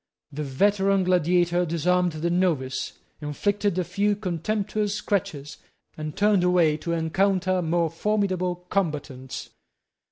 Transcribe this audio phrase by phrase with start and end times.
[0.31, 5.57] The veteran gladiator disarmed the novice, inflicted a few contemptuous scratches,
[5.95, 9.51] and turned away to encounter more formidable combatants.